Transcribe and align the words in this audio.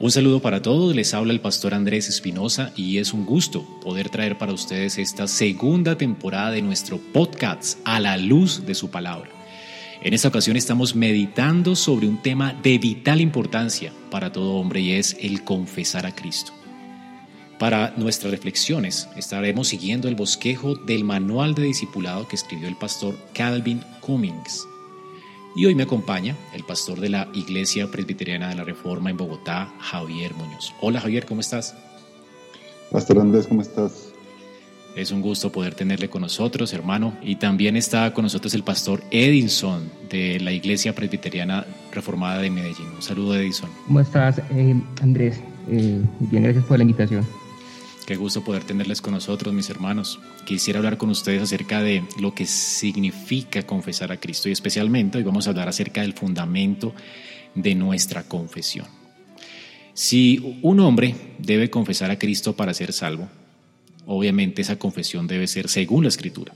Un 0.00 0.12
saludo 0.12 0.40
para 0.40 0.62
todos, 0.62 0.94
les 0.94 1.12
habla 1.12 1.32
el 1.32 1.40
pastor 1.40 1.74
Andrés 1.74 2.08
Espinosa 2.08 2.72
y 2.76 2.98
es 2.98 3.12
un 3.12 3.26
gusto 3.26 3.64
poder 3.82 4.10
traer 4.10 4.38
para 4.38 4.52
ustedes 4.52 4.96
esta 4.96 5.26
segunda 5.26 5.98
temporada 5.98 6.52
de 6.52 6.62
nuestro 6.62 6.98
podcast 7.12 7.80
a 7.84 7.98
la 7.98 8.16
luz 8.16 8.64
de 8.64 8.76
su 8.76 8.92
palabra. 8.92 9.28
En 10.00 10.14
esta 10.14 10.28
ocasión 10.28 10.56
estamos 10.56 10.94
meditando 10.94 11.74
sobre 11.74 12.06
un 12.06 12.22
tema 12.22 12.52
de 12.62 12.78
vital 12.78 13.20
importancia 13.20 13.92
para 14.08 14.30
todo 14.30 14.54
hombre 14.54 14.82
y 14.82 14.92
es 14.92 15.16
el 15.20 15.42
confesar 15.42 16.06
a 16.06 16.14
Cristo. 16.14 16.52
Para 17.58 17.92
nuestras 17.96 18.30
reflexiones 18.30 19.08
estaremos 19.16 19.66
siguiendo 19.66 20.06
el 20.06 20.14
bosquejo 20.14 20.76
del 20.76 21.02
manual 21.02 21.56
de 21.56 21.64
discipulado 21.64 22.28
que 22.28 22.36
escribió 22.36 22.68
el 22.68 22.76
pastor 22.76 23.18
Calvin 23.34 23.82
Cummings. 23.98 24.64
Y 25.56 25.66
hoy 25.66 25.74
me 25.74 25.82
acompaña 25.82 26.36
el 26.54 26.64
pastor 26.64 27.00
de 27.00 27.08
la 27.08 27.28
Iglesia 27.32 27.90
Presbiteriana 27.90 28.48
de 28.48 28.54
la 28.54 28.64
Reforma 28.64 29.10
en 29.10 29.16
Bogotá, 29.16 29.72
Javier 29.80 30.34
Muñoz. 30.34 30.74
Hola 30.80 31.00
Javier, 31.00 31.26
¿cómo 31.26 31.40
estás? 31.40 31.74
Pastor 32.90 33.18
Andrés, 33.18 33.46
¿cómo 33.46 33.62
estás? 33.62 34.12
Es 34.94 35.12
un 35.12 35.20
gusto 35.20 35.52
poder 35.52 35.74
tenerle 35.74 36.10
con 36.10 36.22
nosotros, 36.22 36.72
hermano. 36.72 37.16
Y 37.22 37.36
también 37.36 37.76
está 37.76 38.12
con 38.12 38.24
nosotros 38.24 38.52
el 38.54 38.64
pastor 38.64 39.02
Edinson 39.10 39.90
de 40.10 40.40
la 40.40 40.52
Iglesia 40.52 40.94
Presbiteriana 40.94 41.66
Reformada 41.92 42.38
de 42.38 42.50
Medellín. 42.50 42.88
Un 42.96 43.02
saludo, 43.02 43.36
Edinson. 43.36 43.70
¿Cómo 43.86 44.00
estás, 44.00 44.40
eh, 44.50 44.74
Andrés? 45.00 45.40
Eh, 45.70 46.00
bien, 46.18 46.42
gracias 46.42 46.64
por 46.64 46.78
la 46.78 46.82
invitación. 46.82 47.24
Qué 48.08 48.16
gusto 48.16 48.42
poder 48.42 48.64
tenerles 48.64 49.02
con 49.02 49.12
nosotros, 49.12 49.52
mis 49.52 49.68
hermanos. 49.68 50.18
Quisiera 50.46 50.78
hablar 50.78 50.96
con 50.96 51.10
ustedes 51.10 51.42
acerca 51.42 51.82
de 51.82 52.04
lo 52.18 52.34
que 52.34 52.46
significa 52.46 53.66
confesar 53.66 54.12
a 54.12 54.16
Cristo 54.16 54.48
y 54.48 54.52
especialmente 54.52 55.18
hoy 55.18 55.24
vamos 55.24 55.46
a 55.46 55.50
hablar 55.50 55.68
acerca 55.68 56.00
del 56.00 56.14
fundamento 56.14 56.94
de 57.54 57.74
nuestra 57.74 58.22
confesión. 58.22 58.86
Si 59.92 60.58
un 60.62 60.80
hombre 60.80 61.14
debe 61.38 61.68
confesar 61.68 62.10
a 62.10 62.18
Cristo 62.18 62.56
para 62.56 62.72
ser 62.72 62.94
salvo, 62.94 63.28
obviamente 64.06 64.62
esa 64.62 64.78
confesión 64.78 65.26
debe 65.26 65.46
ser 65.46 65.68
según 65.68 66.04
la 66.04 66.08
Escritura. 66.08 66.54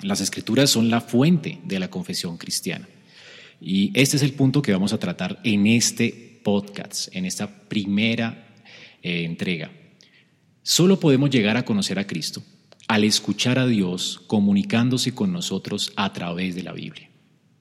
Las 0.00 0.22
Escrituras 0.22 0.70
son 0.70 0.88
la 0.88 1.02
fuente 1.02 1.58
de 1.62 1.78
la 1.78 1.90
confesión 1.90 2.38
cristiana. 2.38 2.88
Y 3.60 3.92
este 3.92 4.16
es 4.16 4.22
el 4.22 4.32
punto 4.32 4.62
que 4.62 4.72
vamos 4.72 4.94
a 4.94 4.98
tratar 4.98 5.40
en 5.44 5.66
este 5.66 6.40
podcast, 6.42 7.14
en 7.14 7.26
esta 7.26 7.68
primera 7.68 8.56
eh, 9.02 9.24
entrega. 9.24 9.72
Solo 10.70 11.00
podemos 11.00 11.30
llegar 11.30 11.56
a 11.56 11.64
conocer 11.64 11.98
a 11.98 12.06
Cristo 12.06 12.44
al 12.86 13.02
escuchar 13.02 13.58
a 13.58 13.66
Dios 13.66 14.22
comunicándose 14.28 15.12
con 15.12 15.32
nosotros 15.32 15.92
a 15.96 16.12
través 16.12 16.54
de 16.54 16.62
la 16.62 16.72
Biblia. 16.72 17.10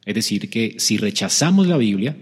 Es 0.05 0.13
decir, 0.13 0.47
que 0.51 0.75
si 0.77 0.97
rechazamos 0.97 1.65
la 1.65 1.77
Biblia 1.77 2.15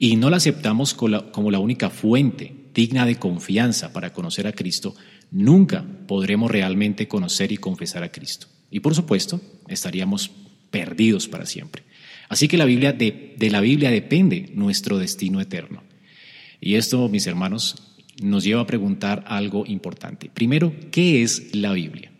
y 0.00 0.16
no 0.16 0.28
la 0.28 0.38
aceptamos 0.38 0.94
como 0.94 1.50
la 1.52 1.60
única 1.60 1.90
fuente 1.90 2.52
digna 2.74 3.06
de 3.06 3.20
confianza 3.20 3.92
para 3.92 4.12
conocer 4.12 4.48
a 4.48 4.52
Cristo, 4.52 4.96
nunca 5.30 5.86
podremos 6.08 6.50
realmente 6.50 7.06
conocer 7.06 7.52
y 7.52 7.58
confesar 7.58 8.02
a 8.02 8.10
Cristo. 8.10 8.48
Y 8.68 8.80
por 8.80 8.96
supuesto, 8.96 9.40
estaríamos 9.68 10.32
perdidos 10.72 11.28
para 11.28 11.46
siempre. 11.46 11.84
Así 12.28 12.48
que 12.48 12.58
la 12.58 12.64
Biblia 12.64 12.92
de, 12.92 13.36
de 13.38 13.50
la 13.50 13.60
Biblia 13.60 13.92
depende 13.92 14.50
nuestro 14.54 14.98
destino 14.98 15.40
eterno. 15.40 15.84
Y 16.60 16.74
esto, 16.74 17.08
mis 17.08 17.28
hermanos, 17.28 17.95
nos 18.22 18.44
lleva 18.44 18.62
a 18.62 18.66
preguntar 18.66 19.24
algo 19.26 19.64
importante. 19.66 20.30
Primero, 20.32 20.72
¿qué 20.90 21.22
es 21.22 21.54
la 21.54 21.72
Biblia? 21.72 22.12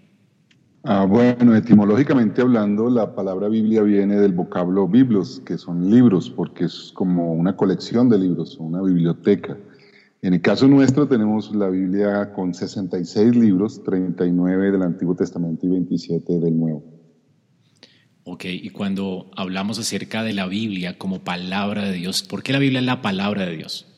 Ah, 0.88 1.04
bueno, 1.04 1.56
etimológicamente 1.56 2.42
hablando, 2.42 2.88
la 2.88 3.14
palabra 3.14 3.48
Biblia 3.48 3.82
viene 3.82 4.16
del 4.20 4.32
vocablo 4.32 4.86
biblos, 4.86 5.42
que 5.44 5.58
son 5.58 5.90
libros, 5.90 6.30
porque 6.30 6.66
es 6.66 6.92
como 6.94 7.32
una 7.32 7.56
colección 7.56 8.08
de 8.08 8.18
libros, 8.18 8.56
una 8.60 8.80
biblioteca. 8.82 9.56
En 10.22 10.34
el 10.34 10.40
caso 10.40 10.68
nuestro 10.68 11.08
tenemos 11.08 11.52
la 11.54 11.68
Biblia 11.68 12.32
con 12.32 12.54
66 12.54 13.34
libros, 13.34 13.82
39 13.82 14.70
del 14.70 14.82
Antiguo 14.82 15.16
Testamento 15.16 15.66
y 15.66 15.70
27 15.70 16.38
del 16.38 16.56
Nuevo. 16.56 16.84
Ok, 18.22 18.44
y 18.44 18.70
cuando 18.70 19.30
hablamos 19.36 19.78
acerca 19.78 20.22
de 20.22 20.34
la 20.34 20.46
Biblia 20.46 20.98
como 20.98 21.24
palabra 21.24 21.84
de 21.84 21.92
Dios, 21.92 22.22
¿por 22.22 22.42
qué 22.42 22.52
la 22.52 22.58
Biblia 22.60 22.78
es 22.78 22.86
la 22.86 23.02
palabra 23.02 23.44
de 23.44 23.56
Dios? 23.56 23.95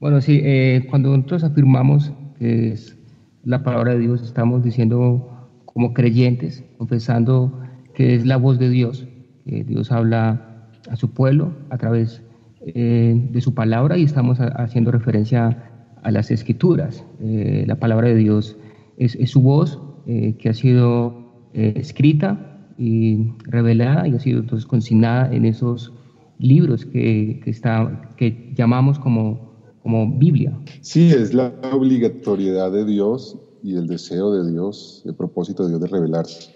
Bueno, 0.00 0.20
sí, 0.20 0.40
eh, 0.44 0.86
cuando 0.88 1.08
nosotros 1.16 1.42
afirmamos 1.42 2.12
que 2.38 2.68
es 2.68 2.96
la 3.42 3.64
palabra 3.64 3.94
de 3.94 3.98
Dios, 3.98 4.22
estamos 4.22 4.62
diciendo 4.62 5.48
como 5.64 5.92
creyentes, 5.92 6.64
confesando 6.76 7.60
que 7.94 8.14
es 8.14 8.24
la 8.24 8.36
voz 8.36 8.60
de 8.60 8.70
Dios, 8.70 9.08
que 9.44 9.64
Dios 9.64 9.90
habla 9.90 10.68
a 10.88 10.94
su 10.94 11.10
pueblo 11.10 11.52
a 11.70 11.78
través 11.78 12.22
eh, 12.60 13.28
de 13.32 13.40
su 13.40 13.54
palabra 13.54 13.98
y 13.98 14.04
estamos 14.04 14.38
haciendo 14.38 14.92
referencia 14.92 15.64
a 16.04 16.10
las 16.12 16.30
escrituras. 16.30 17.04
Eh, 17.20 17.64
la 17.66 17.74
palabra 17.74 18.06
de 18.06 18.14
Dios 18.14 18.56
es, 18.98 19.18
su 19.28 19.42
voz 19.42 19.80
que 20.06 20.48
ha 20.48 20.54
sido 20.54 21.50
escrita 21.52 22.56
y 22.78 23.32
revelada 23.42 24.06
y 24.06 24.14
ha 24.14 24.20
sido 24.20 24.40
entonces 24.40 24.64
consignada 24.64 25.34
en 25.34 25.44
esos 25.44 25.92
libros 26.38 26.86
que, 26.86 27.40
que, 27.44 27.50
está, 27.50 28.14
que 28.16 28.52
llamamos 28.54 28.98
como 28.98 29.47
como 29.88 30.06
Biblia. 30.06 30.52
Sí, 30.82 31.08
es 31.08 31.32
la 31.32 31.50
obligatoriedad 31.72 32.70
de 32.70 32.84
Dios 32.84 33.38
y 33.62 33.74
el 33.74 33.86
deseo 33.86 34.32
de 34.32 34.52
Dios, 34.52 35.02
el 35.06 35.14
propósito 35.14 35.62
de 35.62 35.70
Dios 35.70 35.80
de 35.80 35.86
revelarse. 35.86 36.50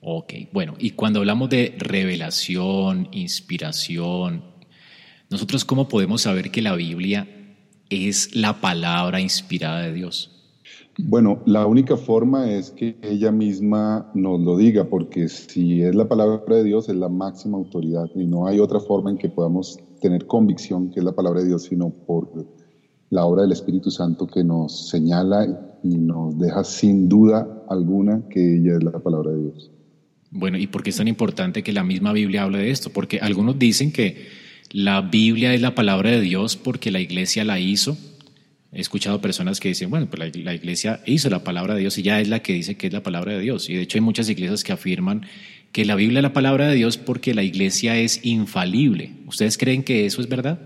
Ok, 0.00 0.32
bueno, 0.52 0.74
y 0.80 0.90
cuando 0.90 1.20
hablamos 1.20 1.48
de 1.48 1.76
revelación, 1.78 3.06
inspiración, 3.12 4.42
nosotros 5.30 5.64
cómo 5.64 5.86
podemos 5.86 6.22
saber 6.22 6.50
que 6.50 6.60
la 6.60 6.74
Biblia 6.74 7.28
es 7.88 8.34
la 8.34 8.60
palabra 8.60 9.20
inspirada 9.20 9.82
de 9.82 9.92
Dios? 9.92 10.32
Bueno, 10.98 11.40
la 11.46 11.66
única 11.66 11.96
forma 11.96 12.50
es 12.50 12.72
que 12.72 12.96
ella 13.02 13.30
misma 13.30 14.10
nos 14.12 14.40
lo 14.40 14.56
diga, 14.56 14.88
porque 14.88 15.28
si 15.28 15.82
es 15.82 15.94
la 15.94 16.08
palabra 16.08 16.56
de 16.56 16.64
Dios, 16.64 16.88
es 16.88 16.96
la 16.96 17.08
máxima 17.08 17.58
autoridad 17.58 18.10
y 18.16 18.26
no 18.26 18.48
hay 18.48 18.58
otra 18.58 18.80
forma 18.80 19.10
en 19.10 19.18
que 19.18 19.28
podamos 19.28 19.78
tener 20.08 20.26
convicción 20.26 20.90
que 20.90 21.00
es 21.00 21.04
la 21.04 21.12
palabra 21.12 21.40
de 21.40 21.48
Dios, 21.48 21.64
sino 21.64 21.90
por 21.90 22.46
la 23.10 23.24
obra 23.24 23.42
del 23.42 23.52
Espíritu 23.52 23.90
Santo 23.90 24.26
que 24.26 24.44
nos 24.44 24.88
señala 24.88 25.78
y 25.82 25.98
nos 25.98 26.38
deja 26.38 26.64
sin 26.64 27.08
duda 27.08 27.64
alguna 27.68 28.22
que 28.30 28.58
ella 28.58 28.76
es 28.76 28.84
la 28.84 28.98
palabra 28.98 29.32
de 29.32 29.42
Dios. 29.42 29.70
Bueno, 30.30 30.58
¿y 30.58 30.66
por 30.66 30.82
qué 30.82 30.90
es 30.90 30.96
tan 30.96 31.08
importante 31.08 31.62
que 31.62 31.72
la 31.72 31.84
misma 31.84 32.12
Biblia 32.12 32.42
hable 32.42 32.58
de 32.58 32.70
esto? 32.70 32.90
Porque 32.90 33.18
algunos 33.20 33.58
dicen 33.58 33.92
que 33.92 34.26
la 34.72 35.00
Biblia 35.00 35.54
es 35.54 35.60
la 35.60 35.74
palabra 35.74 36.10
de 36.10 36.20
Dios 36.20 36.56
porque 36.56 36.90
la 36.90 37.00
iglesia 37.00 37.44
la 37.44 37.58
hizo 37.58 37.96
He 38.76 38.80
escuchado 38.80 39.22
personas 39.22 39.58
que 39.58 39.68
dicen, 39.68 39.88
bueno, 39.88 40.06
pues 40.06 40.34
la, 40.36 40.52
iglesia 40.52 41.00
hizo 41.06 41.30
la 41.30 41.42
palabra 41.42 41.74
de 41.74 41.80
Dios 41.80 41.96
y 41.96 42.02
ya 42.02 42.20
es 42.20 42.28
la 42.28 42.40
que 42.40 42.52
dice 42.52 42.76
que 42.76 42.88
es 42.88 42.92
la 42.92 43.02
palabra 43.02 43.32
de 43.32 43.40
Dios. 43.40 43.70
Y 43.70 43.74
de 43.74 43.80
hecho 43.80 43.96
hay 43.96 44.02
muchas 44.02 44.28
iglesias 44.28 44.64
que 44.64 44.72
afirman 44.72 45.24
que 45.76 45.84
la 45.84 45.94
Biblia 45.94 46.20
es 46.20 46.22
la 46.22 46.32
palabra 46.32 46.68
de 46.68 46.74
Dios 46.74 46.96
porque 46.96 47.34
la 47.34 47.42
iglesia 47.42 47.98
es 47.98 48.24
infalible. 48.24 49.12
¿Ustedes 49.26 49.58
creen 49.58 49.82
que 49.82 50.06
eso 50.06 50.22
es 50.22 50.28
verdad? 50.30 50.58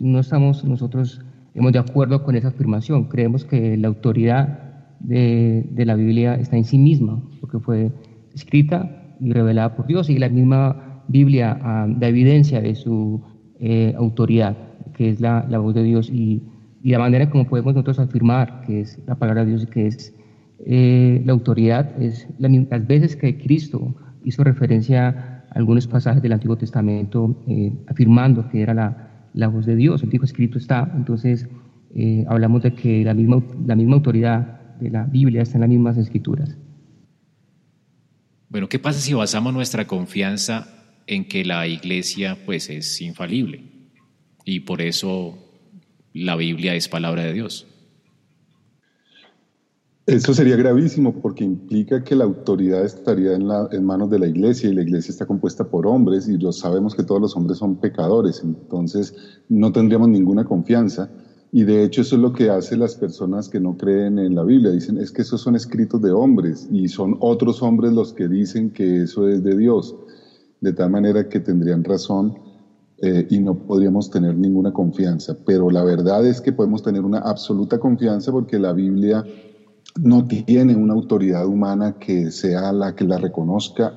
No 0.00 0.18
estamos 0.18 0.64
nosotros 0.64 1.20
hemos 1.54 1.72
de 1.72 1.78
acuerdo 1.78 2.24
con 2.24 2.34
esa 2.34 2.48
afirmación. 2.48 3.04
Creemos 3.04 3.44
que 3.44 3.76
la 3.76 3.86
autoridad 3.86 4.58
de, 4.98 5.64
la 5.76 5.94
Biblia 5.94 6.34
está 6.34 6.56
en 6.56 6.64
sí 6.64 6.78
misma, 6.78 7.22
porque 7.40 7.60
fue 7.60 7.92
escrita 8.34 9.14
y 9.20 9.30
revelada 9.30 9.76
por 9.76 9.86
Dios 9.86 10.10
y 10.10 10.18
la 10.18 10.30
misma 10.30 11.04
Biblia 11.06 11.56
ah, 11.62 11.86
da 11.88 12.08
evidencia 12.08 12.60
de 12.60 12.74
su 12.74 13.22
eh, 13.60 13.94
autoridad, 13.96 14.56
que 14.94 15.10
es 15.10 15.20
la, 15.20 15.46
la 15.48 15.60
voz 15.60 15.76
de 15.76 15.84
Dios 15.84 16.10
y 16.10 16.42
y 16.86 16.90
la 16.90 17.00
manera 17.00 17.28
como 17.28 17.48
podemos 17.48 17.74
nosotros 17.74 17.98
afirmar 17.98 18.62
que 18.64 18.82
es 18.82 19.00
la 19.08 19.16
palabra 19.16 19.44
de 19.44 19.50
Dios 19.50 19.64
y 19.64 19.66
que 19.66 19.88
es 19.88 20.14
eh, 20.64 21.22
la 21.24 21.32
autoridad 21.32 22.00
es 22.02 22.26
las 22.38 22.86
veces 22.86 23.16
que 23.16 23.38
Cristo 23.38 23.94
hizo 24.24 24.42
referencia 24.42 25.08
a 25.50 25.54
algunos 25.54 25.86
pasajes 25.86 26.22
del 26.22 26.32
Antiguo 26.32 26.56
Testamento 26.56 27.42
eh, 27.46 27.72
afirmando 27.88 28.48
que 28.48 28.62
era 28.62 28.74
la, 29.34 29.48
voz 29.48 29.66
de 29.66 29.76
Dios, 29.76 30.02
el 30.02 30.10
dijo 30.10 30.24
escrito 30.24 30.58
está, 30.58 30.90
entonces 30.96 31.46
eh, 31.94 32.24
hablamos 32.28 32.62
de 32.62 32.74
que 32.74 33.04
la 33.04 33.14
misma, 33.14 33.42
la 33.66 33.76
misma 33.76 33.96
autoridad 33.96 34.76
de 34.80 34.90
la 34.90 35.04
Biblia 35.04 35.42
está 35.42 35.56
en 35.56 35.60
las 35.60 35.70
mismas 35.70 35.96
escrituras. 35.98 36.56
Bueno, 38.48 38.68
¿qué 38.68 38.78
pasa 38.78 39.00
si 39.00 39.12
basamos 39.12 39.52
nuestra 39.52 39.86
confianza 39.86 40.68
en 41.06 41.26
que 41.26 41.44
la 41.44 41.66
iglesia 41.66 42.38
pues 42.46 42.70
es 42.70 43.00
infalible 43.00 43.64
y 44.44 44.60
por 44.60 44.80
eso 44.80 45.38
la 46.12 46.36
Biblia 46.36 46.74
es 46.74 46.88
palabra 46.88 47.22
de 47.22 47.32
Dios? 47.32 47.66
Eso 50.06 50.32
sería 50.32 50.54
gravísimo 50.54 51.20
porque 51.20 51.42
implica 51.42 52.04
que 52.04 52.14
la 52.14 52.22
autoridad 52.22 52.84
estaría 52.84 53.34
en, 53.34 53.84
manos 53.84 54.08
de 54.08 54.20
la 54.20 54.28
iglesia 54.28 54.70
y 54.70 54.74
la 54.74 54.82
iglesia 54.82 55.10
está 55.10 55.26
compuesta 55.26 55.64
por 55.64 55.84
hombres 55.84 56.28
y 56.28 56.38
lo 56.38 56.52
sabemos 56.52 56.94
que 56.94 57.02
todos 57.02 57.20
los 57.20 57.36
hombres 57.36 57.58
son 57.58 57.80
pecadores, 57.80 58.40
entonces 58.44 59.16
no 59.48 59.72
tendríamos 59.72 60.08
ninguna 60.08 60.44
confianza. 60.44 61.10
Y 61.50 61.64
de 61.64 61.82
hecho 61.82 62.02
eso 62.02 62.14
es 62.14 62.22
lo 62.22 62.32
que 62.32 62.50
hacen 62.50 62.78
las 62.78 62.94
personas 62.94 63.48
que 63.48 63.58
no 63.58 63.76
creen 63.76 64.20
en 64.20 64.36
la 64.36 64.44
Biblia. 64.44 64.70
Dicen, 64.70 64.96
es 64.98 65.10
que 65.10 65.22
esos 65.22 65.40
son 65.40 65.56
escritos 65.56 66.00
de 66.00 66.12
hombres 66.12 66.68
y 66.70 66.86
son 66.86 67.16
otros 67.18 67.60
hombres 67.60 67.92
los 67.92 68.12
que 68.12 68.28
dicen 68.28 68.70
que 68.70 69.02
eso 69.02 69.28
es 69.28 69.42
de 69.42 69.56
Dios. 69.56 69.96
De 70.60 70.72
tal 70.72 70.90
manera 70.90 71.28
que 71.28 71.40
tendrían 71.40 71.82
razón 71.82 72.38
eh, 72.98 73.26
y 73.28 73.40
no 73.40 73.58
podríamos 73.58 74.08
tener 74.08 74.36
ninguna 74.36 74.72
confianza. 74.72 75.36
Pero 75.44 75.68
la 75.68 75.82
verdad 75.82 76.24
es 76.24 76.40
que 76.40 76.52
podemos 76.52 76.84
tener 76.84 77.02
una 77.02 77.18
absoluta 77.18 77.80
confianza 77.80 78.30
porque 78.30 78.60
la 78.60 78.72
Biblia 78.72 79.24
no 80.00 80.26
tiene 80.26 80.74
una 80.74 80.94
autoridad 80.94 81.46
humana 81.46 81.96
que 81.98 82.30
sea 82.30 82.72
la 82.72 82.94
que 82.94 83.04
la 83.04 83.18
reconozca, 83.18 83.92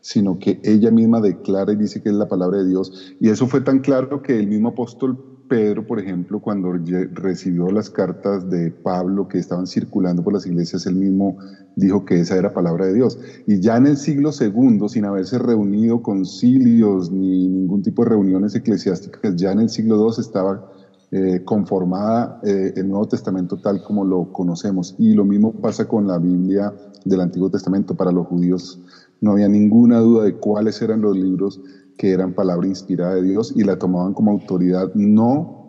sino 0.00 0.38
que 0.38 0.60
ella 0.62 0.90
misma 0.90 1.20
declara 1.20 1.72
y 1.72 1.76
dice 1.76 2.02
que 2.02 2.10
es 2.10 2.14
la 2.14 2.28
palabra 2.28 2.58
de 2.58 2.68
Dios. 2.68 3.14
Y 3.20 3.28
eso 3.28 3.46
fue 3.46 3.60
tan 3.60 3.80
claro 3.80 4.22
que 4.22 4.38
el 4.38 4.46
mismo 4.46 4.70
apóstol 4.70 5.36
Pedro, 5.48 5.86
por 5.86 6.00
ejemplo, 6.00 6.40
cuando 6.40 6.72
recibió 7.12 7.70
las 7.70 7.90
cartas 7.90 8.50
de 8.50 8.70
Pablo 8.70 9.28
que 9.28 9.38
estaban 9.38 9.66
circulando 9.66 10.22
por 10.22 10.32
las 10.32 10.46
iglesias, 10.46 10.86
él 10.86 10.96
mismo 10.96 11.38
dijo 11.76 12.04
que 12.04 12.20
esa 12.20 12.36
era 12.36 12.52
palabra 12.52 12.86
de 12.86 12.94
Dios. 12.94 13.18
Y 13.46 13.60
ya 13.60 13.76
en 13.76 13.86
el 13.86 13.96
siglo 13.96 14.32
segundo, 14.32 14.88
sin 14.88 15.04
haberse 15.04 15.38
reunido 15.38 16.02
concilios 16.02 17.10
ni 17.10 17.48
ningún 17.48 17.82
tipo 17.82 18.02
de 18.02 18.10
reuniones 18.10 18.54
eclesiásticas, 18.54 19.36
ya 19.36 19.52
en 19.52 19.60
el 19.60 19.68
siglo 19.68 19.96
II 19.96 20.14
estaba 20.18 20.72
eh, 21.12 21.42
conformada 21.44 22.40
eh, 22.42 22.72
el 22.76 22.88
Nuevo 22.88 23.06
Testamento 23.06 23.58
tal 23.58 23.82
como 23.82 24.04
lo 24.04 24.32
conocemos. 24.32 24.94
Y 24.98 25.14
lo 25.14 25.24
mismo 25.24 25.52
pasa 25.52 25.86
con 25.86 26.06
la 26.06 26.18
Biblia 26.18 26.72
del 27.04 27.20
Antiguo 27.20 27.50
Testamento. 27.50 27.94
Para 27.94 28.12
los 28.12 28.26
judíos 28.26 28.80
no 29.20 29.32
había 29.32 29.48
ninguna 29.48 30.00
duda 30.00 30.24
de 30.24 30.34
cuáles 30.34 30.82
eran 30.82 31.00
los 31.00 31.16
libros 31.16 31.60
que 31.96 32.10
eran 32.10 32.34
palabra 32.34 32.66
inspirada 32.66 33.14
de 33.14 33.22
Dios 33.22 33.52
y 33.56 33.64
la 33.64 33.78
tomaban 33.78 34.14
como 34.14 34.30
autoridad 34.30 34.92
no 34.94 35.66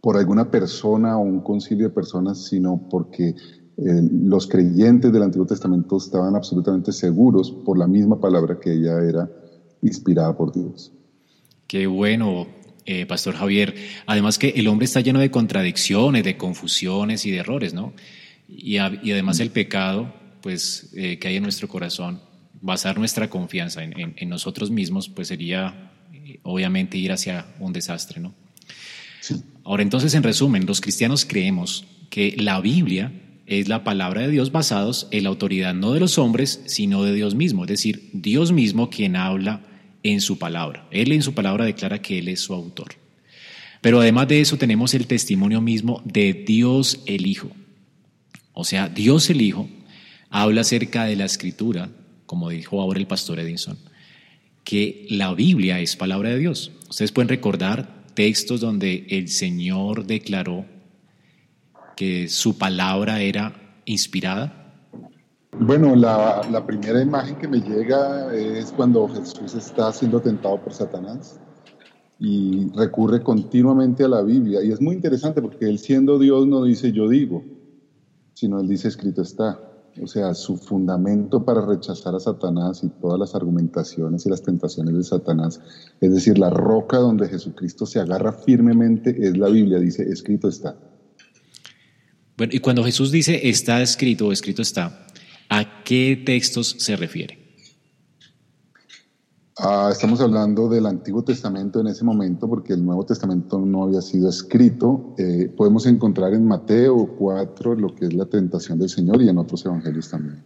por 0.00 0.18
alguna 0.18 0.50
persona 0.50 1.16
o 1.16 1.22
un 1.22 1.40
concilio 1.40 1.88
de 1.88 1.94
personas, 1.94 2.44
sino 2.44 2.80
porque 2.90 3.28
eh, 3.76 4.08
los 4.12 4.46
creyentes 4.46 5.10
del 5.12 5.22
Antiguo 5.22 5.46
Testamento 5.46 5.96
estaban 5.96 6.36
absolutamente 6.36 6.92
seguros 6.92 7.50
por 7.50 7.78
la 7.78 7.86
misma 7.86 8.20
palabra 8.20 8.60
que 8.60 8.72
ella 8.72 9.02
era 9.02 9.30
inspirada 9.82 10.36
por 10.36 10.52
Dios. 10.52 10.92
Qué 11.66 11.86
bueno, 11.86 12.46
eh, 12.86 13.06
Pastor 13.06 13.34
Javier. 13.34 13.74
Además 14.06 14.38
que 14.38 14.50
el 14.50 14.68
hombre 14.68 14.84
está 14.84 15.00
lleno 15.00 15.18
de 15.18 15.30
contradicciones, 15.30 16.24
de 16.24 16.36
confusiones 16.36 17.24
y 17.24 17.30
de 17.30 17.38
errores, 17.38 17.72
¿no? 17.74 17.94
Y, 18.48 18.76
además 18.76 19.40
el 19.40 19.50
pecado, 19.50 20.14
pues, 20.42 20.90
eh, 20.94 21.18
que 21.18 21.28
hay 21.28 21.36
en 21.36 21.42
nuestro 21.42 21.66
corazón, 21.66 22.20
basar 22.60 22.98
nuestra 22.98 23.30
confianza 23.30 23.82
en, 23.82 24.28
nosotros 24.28 24.70
mismos, 24.70 25.08
pues 25.08 25.28
sería 25.28 25.92
eh, 26.12 26.40
obviamente 26.42 26.98
ir 26.98 27.12
hacia 27.12 27.46
un 27.58 27.72
desastre, 27.72 28.20
¿no? 28.20 28.34
Ahora, 29.64 29.82
entonces, 29.82 30.14
en 30.14 30.22
resumen, 30.22 30.66
los 30.66 30.82
cristianos 30.82 31.24
creemos 31.24 31.86
que 32.10 32.34
la 32.38 32.60
Biblia 32.60 33.12
es 33.46 33.68
la 33.68 33.84
palabra 33.84 34.22
de 34.22 34.28
Dios 34.28 34.52
basados 34.52 35.08
en 35.10 35.24
la 35.24 35.30
autoridad 35.30 35.74
no 35.74 35.92
de 35.92 36.00
los 36.00 36.18
hombres, 36.18 36.62
sino 36.66 37.02
de 37.02 37.14
Dios 37.14 37.34
mismo, 37.34 37.64
es 37.64 37.68
decir, 37.68 38.10
Dios 38.12 38.52
mismo 38.52 38.90
quien 38.90 39.16
habla 39.16 39.62
en 40.04 40.20
su 40.20 40.38
palabra. 40.38 40.86
Él 40.92 41.10
en 41.10 41.22
su 41.22 41.34
palabra 41.34 41.64
declara 41.64 42.00
que 42.00 42.18
Él 42.20 42.28
es 42.28 42.40
su 42.40 42.54
autor. 42.54 42.94
Pero 43.80 44.00
además 44.00 44.28
de 44.28 44.40
eso 44.40 44.56
tenemos 44.56 44.94
el 44.94 45.08
testimonio 45.08 45.60
mismo 45.60 46.00
de 46.04 46.32
Dios 46.32 47.00
el 47.06 47.26
Hijo. 47.26 47.50
O 48.52 48.64
sea, 48.64 48.88
Dios 48.88 49.28
el 49.30 49.42
Hijo 49.42 49.68
habla 50.30 50.60
acerca 50.60 51.04
de 51.04 51.16
la 51.16 51.24
escritura, 51.24 51.90
como 52.26 52.50
dijo 52.50 52.80
ahora 52.80 53.00
el 53.00 53.06
pastor 53.06 53.40
Edinson, 53.40 53.78
que 54.62 55.06
la 55.10 55.34
Biblia 55.34 55.80
es 55.80 55.96
palabra 55.96 56.30
de 56.30 56.38
Dios. 56.38 56.70
Ustedes 56.88 57.12
pueden 57.12 57.28
recordar 57.28 58.04
textos 58.14 58.60
donde 58.60 59.06
el 59.10 59.28
Señor 59.28 60.06
declaró 60.06 60.66
que 61.96 62.28
su 62.28 62.56
palabra 62.56 63.20
era 63.20 63.80
inspirada. 63.84 64.63
Bueno, 65.60 65.94
la, 65.94 66.64
primera 66.66 67.00
imagen 67.00 67.36
que 67.36 67.46
me 67.46 67.60
llega 67.60 68.34
es 68.34 68.72
cuando 68.72 69.08
Jesús 69.08 69.54
está 69.54 69.92
siendo 69.92 70.20
tentado 70.20 70.60
por 70.60 70.72
Satanás 70.72 71.38
y 72.18 72.70
recurre 72.74 73.22
continuamente 73.22 74.04
a 74.04 74.08
la 74.08 74.22
Biblia. 74.22 74.64
Y 74.64 74.72
es 74.72 74.80
muy 74.80 74.96
interesante 74.96 75.40
porque 75.40 75.66
él 75.68 75.78
siendo 75.78 76.18
Dios 76.18 76.46
no 76.46 76.64
dice 76.64 76.90
yo 76.90 77.08
digo, 77.08 77.44
sino 78.34 78.60
él 78.60 78.68
dice 78.68 78.88
escrito 78.88 79.22
está. 79.22 79.60
O 80.02 80.08
sea, 80.08 80.34
su 80.34 80.56
fundamento 80.56 81.44
para 81.44 81.64
rechazar 81.64 82.16
a 82.16 82.20
Satanás 82.20 82.82
y 82.82 82.88
todas 82.88 83.18
las 83.18 83.36
argumentaciones 83.36 84.26
y 84.26 84.30
las 84.30 84.42
tentaciones 84.42 84.92
de 84.92 85.04
Satanás, 85.04 85.60
es 86.00 86.12
decir, 86.12 86.36
la 86.36 86.50
roca 86.50 86.98
donde 86.98 87.28
Jesucristo 87.28 87.86
se 87.86 88.00
agarra 88.00 88.32
firmemente 88.32 89.16
es 89.24 89.36
la 89.36 89.48
Biblia, 89.48 89.78
dice 89.78 90.02
escrito 90.02 90.48
está. 90.48 90.76
Bueno, 92.36 92.52
y 92.52 92.58
cuando 92.58 92.82
Jesús 92.82 93.12
dice 93.12 93.48
está 93.48 93.80
escrito 93.82 94.26
o 94.26 94.32
escrito 94.32 94.62
está, 94.62 95.03
¿A 95.56 95.84
qué 95.84 96.20
textos 96.26 96.74
se 96.80 96.96
refiere? 96.96 97.38
Ah, 99.56 99.88
estamos 99.92 100.20
hablando 100.20 100.68
del 100.68 100.84
Antiguo 100.84 101.22
Testamento 101.22 101.78
en 101.78 101.86
ese 101.86 102.02
momento 102.02 102.48
porque 102.48 102.72
el 102.72 102.84
Nuevo 102.84 103.06
Testamento 103.06 103.60
no 103.60 103.84
había 103.84 104.00
sido 104.00 104.28
escrito. 104.28 105.14
Eh, 105.16 105.48
podemos 105.56 105.86
encontrar 105.86 106.34
en 106.34 106.44
Mateo 106.44 107.06
4 107.16 107.76
lo 107.76 107.94
que 107.94 108.06
es 108.06 108.14
la 108.14 108.26
tentación 108.26 108.80
del 108.80 108.88
Señor 108.88 109.22
y 109.22 109.28
en 109.28 109.38
otros 109.38 109.64
evangelios 109.64 110.10
también. 110.10 110.42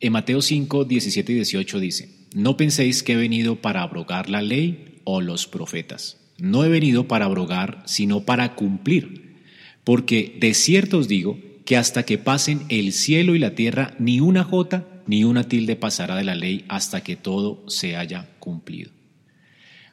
En 0.00 0.12
Mateo 0.12 0.42
5, 0.42 0.86
17 0.86 1.30
y 1.30 1.34
18 1.36 1.78
dice, 1.78 2.08
no 2.34 2.56
penséis 2.56 3.04
que 3.04 3.12
he 3.12 3.16
venido 3.16 3.62
para 3.62 3.82
abrogar 3.82 4.28
la 4.28 4.42
ley 4.42 5.02
o 5.04 5.20
los 5.20 5.46
profetas. 5.46 6.16
No 6.38 6.64
he 6.64 6.68
venido 6.68 7.06
para 7.06 7.26
abrogar, 7.26 7.84
sino 7.86 8.24
para 8.24 8.56
cumplir. 8.56 9.36
Porque 9.84 10.36
de 10.40 10.52
cierto 10.54 10.98
os 10.98 11.06
digo 11.06 11.38
que 11.64 11.76
hasta 11.76 12.04
que 12.04 12.18
pasen 12.18 12.62
el 12.68 12.92
cielo 12.92 13.34
y 13.34 13.38
la 13.38 13.54
tierra, 13.54 13.94
ni 13.98 14.20
una 14.20 14.44
jota 14.44 14.88
ni 15.06 15.24
una 15.24 15.44
tilde 15.44 15.76
pasará 15.76 16.16
de 16.16 16.24
la 16.24 16.34
ley 16.34 16.64
hasta 16.68 17.02
que 17.02 17.16
todo 17.16 17.64
se 17.68 17.96
haya 17.96 18.28
cumplido. 18.38 18.90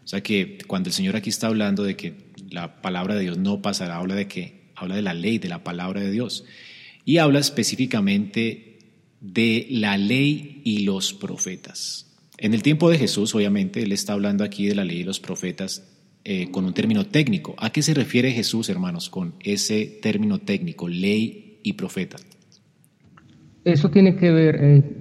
O 0.03 0.07
sea 0.07 0.21
que 0.21 0.57
cuando 0.67 0.89
el 0.89 0.93
Señor 0.93 1.15
aquí 1.15 1.29
está 1.29 1.47
hablando 1.47 1.83
de 1.83 1.95
que 1.95 2.29
la 2.49 2.81
palabra 2.81 3.15
de 3.15 3.21
Dios 3.21 3.37
no 3.37 3.61
pasará, 3.61 3.97
habla 3.97 4.15
de 4.15 4.27
que 4.27 4.71
habla 4.75 4.95
de 4.95 5.01
la 5.01 5.13
ley, 5.13 5.37
de 5.37 5.49
la 5.49 5.63
palabra 5.63 6.01
de 6.01 6.11
Dios. 6.11 6.45
Y 7.05 7.17
habla 7.17 7.39
específicamente 7.39 8.79
de 9.21 9.67
la 9.69 9.97
ley 9.97 10.61
y 10.63 10.79
los 10.79 11.13
profetas. 11.13 12.07
En 12.37 12.53
el 12.53 12.63
tiempo 12.63 12.89
de 12.89 12.97
Jesús, 12.97 13.35
obviamente, 13.35 13.83
él 13.83 13.91
está 13.91 14.13
hablando 14.13 14.43
aquí 14.43 14.65
de 14.65 14.75
la 14.75 14.85
ley 14.85 14.99
y 14.99 15.03
los 15.03 15.19
profetas 15.19 15.83
eh, 16.23 16.49
con 16.51 16.65
un 16.65 16.73
término 16.73 17.05
técnico. 17.05 17.55
¿A 17.57 17.71
qué 17.71 17.81
se 17.81 17.93
refiere 17.93 18.31
Jesús, 18.31 18.69
hermanos, 18.69 19.09
con 19.09 19.35
ese 19.41 19.85
término 19.85 20.39
técnico, 20.39 20.87
ley 20.87 21.48
y 21.63 21.73
profeta. 21.73 22.17
Eso 23.63 23.89
tiene 23.89 24.15
que 24.15 24.31
ver 24.31 24.57
eh, 24.59 24.99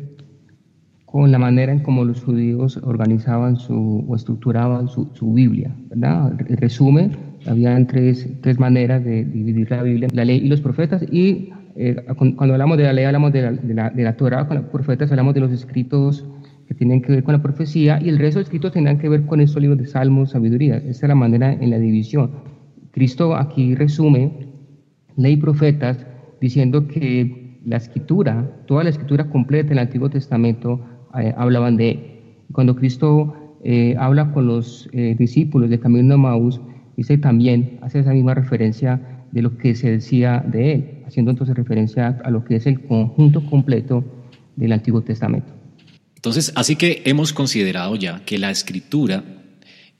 con 1.05 1.31
la 1.31 1.38
manera 1.38 1.73
en 1.73 1.81
cómo 1.81 2.05
los 2.05 2.23
judíos 2.23 2.79
organizaban 2.83 3.57
su, 3.57 4.05
o 4.07 4.17
estructuraban 4.17 4.88
su, 4.88 5.33
Biblia. 5.33 5.75
¿verdad? 5.88 6.35
En 6.49 6.57
resumen, 6.57 7.17
había 7.47 7.87
tres, 7.87 8.29
tres 8.43 8.59
maneras 8.59 9.05
de 9.05 9.25
dividir 9.25 9.71
la 9.71 9.83
Biblia, 9.83 10.09
la 10.12 10.25
ley 10.25 10.38
y 10.38 10.49
los 10.49 10.61
profetas. 10.61 11.03
Y 11.11 11.50
eh, 11.77 11.97
cuando 12.17 12.55
hablamos 12.55 12.77
de 12.77 12.85
la 12.85 12.93
ley, 12.93 13.05
hablamos 13.05 13.33
de 13.33 13.43
la, 13.43 13.53
de 13.53 13.75
la, 13.75 13.91
de 13.91 14.03
la 14.03 14.17
Torah, 14.17 14.47
con 14.47 14.59
los 14.59 14.67
profetas 14.67 15.11
hablamos 15.11 15.35
de 15.35 15.41
los 15.41 15.53
escritos 15.53 16.27
que 16.67 16.75
tienen 16.75 17.00
que 17.00 17.12
ver 17.12 17.25
con 17.25 17.33
la 17.33 17.43
profecía 17.43 17.99
y 18.03 18.11
el 18.11 18.19
resto 18.19 18.41
de 18.41 18.43
escritos 18.43 18.73
tendrán 18.73 18.99
que 18.99 19.09
ver 19.09 19.25
con 19.25 19.41
estos 19.41 19.62
libros 19.62 19.79
de 19.79 19.87
salmos, 19.87 20.33
sabiduría. 20.33 20.77
Esa 20.77 21.07
es 21.07 21.09
la 21.09 21.15
manera 21.15 21.53
en 21.55 21.71
la 21.71 21.79
división. 21.79 22.31
Cristo 22.91 23.35
aquí 23.35 23.75
resume 23.75 24.49
ley 25.17 25.33
y 25.33 25.37
profetas 25.37 26.05
diciendo 26.40 26.87
que 26.87 27.59
la 27.64 27.76
escritura, 27.76 28.50
toda 28.66 28.85
la 28.85 28.90
escritura 28.90 29.28
completa 29.30 29.71
del 29.71 29.78
Antiguo 29.78 30.09
Testamento 30.11 30.80
eh, 31.18 31.35
hablaban 31.37 31.76
de 31.76 31.90
él. 31.90 32.00
Cuando 32.52 32.76
Cristo 32.76 33.59
eh, 33.64 33.95
habla 33.99 34.33
con 34.33 34.47
los 34.47 34.88
eh, 34.92 35.14
discípulos 35.18 35.68
de 35.71 35.78
Camino 35.78 36.14
de 36.14 36.16
Maús, 36.16 36.61
dice 36.97 37.18
también, 37.18 37.78
hace 37.83 38.00
esa 38.00 38.12
misma 38.12 38.35
referencia 38.35 39.25
de 39.33 39.42
lo 39.42 39.59
que 39.59 39.75
se 39.75 39.90
decía 39.90 40.45
de 40.47 40.73
él. 40.73 41.02
haciendo 41.07 41.30
entonces 41.30 41.57
referencia 41.57 42.18
a 42.25 42.30
lo 42.30 42.45
que 42.45 42.57
es 42.57 42.66
el 42.66 42.80
conjunto 42.83 43.45
completo 43.47 44.04
del 44.57 44.73
Antiguo 44.73 45.02
Testamento. 45.02 45.52
Entonces, 46.16 46.52
así 46.57 46.76
que 46.76 47.02
hemos 47.04 47.33
considerado 47.33 47.95
ya 47.97 48.25
que 48.25 48.38
la 48.38 48.50
escritura 48.50 49.25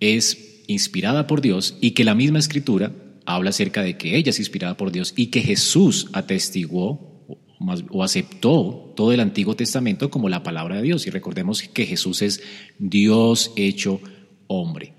es 0.01 0.65
inspirada 0.67 1.27
por 1.27 1.41
Dios 1.41 1.79
y 1.81 1.93
que 1.93 2.05
la 2.05 2.15
misma 2.15 2.39
escritura 2.39 2.93
habla 3.29 3.51
acerca 3.51 3.83
de 3.83 3.99
que 3.99 4.17
ella 4.17 4.31
es 4.31 4.39
inspirada 4.39 4.79
por 4.79 4.91
Dios 4.91 5.13
y 5.15 5.27
que 5.27 5.43
Jesús 5.43 6.09
atestiguó 6.15 7.27
o 7.91 8.03
aceptó 8.03 8.95
todo 8.97 9.13
el 9.13 9.21
Antiguo 9.21 9.55
Testamento 9.55 10.11
como 10.11 10.31
la 10.31 10.43
palabra 10.43 10.77
de 10.77 10.83
Dios. 10.83 11.07
Y 11.07 11.11
recordemos 11.11 11.63
que 11.63 11.85
Jesús 11.85 12.23
es 12.23 12.43
Dios 12.79 13.53
hecho 13.55 14.01
hombre. 14.47 14.95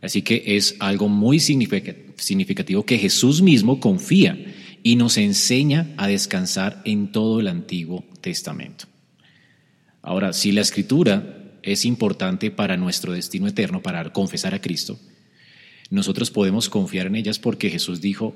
Así 0.00 0.22
que 0.22 0.42
es 0.44 0.74
algo 0.80 1.08
muy 1.08 1.38
significativo 1.38 2.84
que 2.84 2.98
Jesús 2.98 3.42
mismo 3.42 3.78
confía 3.78 4.36
y 4.82 4.96
nos 4.96 5.16
enseña 5.16 5.94
a 5.98 6.08
descansar 6.08 6.82
en 6.84 7.12
todo 7.12 7.38
el 7.38 7.46
Antiguo 7.46 8.04
Testamento. 8.20 8.86
Ahora, 10.02 10.32
si 10.32 10.50
la 10.50 10.62
escritura 10.62 11.60
es 11.62 11.84
importante 11.84 12.50
para 12.50 12.76
nuestro 12.76 13.12
destino 13.12 13.46
eterno, 13.46 13.82
para 13.82 14.12
confesar 14.12 14.52
a 14.52 14.60
Cristo, 14.60 14.98
nosotros 15.92 16.30
podemos 16.30 16.68
confiar 16.68 17.06
en 17.06 17.16
ellas 17.16 17.38
porque 17.38 17.68
Jesús 17.68 18.00
dijo 18.00 18.34